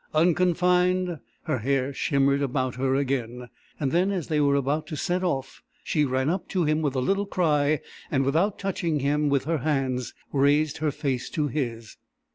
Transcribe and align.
Unconfined, 0.15 1.19
her 1.43 1.59
hair 1.59 1.93
shimmered 1.93 2.41
about 2.41 2.73
her 2.73 2.95
again. 2.95 3.49
And 3.79 3.91
then, 3.91 4.09
as 4.09 4.29
they 4.29 4.41
were 4.41 4.55
about 4.55 4.87
to 4.87 4.95
set 4.95 5.23
off, 5.23 5.61
she 5.83 6.05
ran 6.05 6.27
up 6.27 6.47
to 6.47 6.63
him 6.63 6.81
with 6.81 6.95
a 6.95 6.99
little 6.99 7.27
cry, 7.27 7.81
and 8.09 8.25
without 8.25 8.57
touching 8.57 9.01
him 9.01 9.29
with 9.29 9.43
her 9.43 9.59
hands 9.59 10.15
raised 10.33 10.77
her 10.79 10.89
face 10.89 11.29
to 11.29 11.49
his. 11.49 11.97